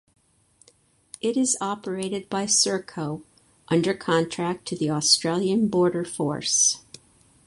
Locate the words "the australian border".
4.75-6.03